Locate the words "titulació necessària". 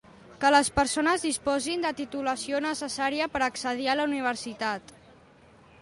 1.99-3.31